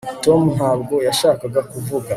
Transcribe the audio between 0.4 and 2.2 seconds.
ntabwo yashakaga kuvuga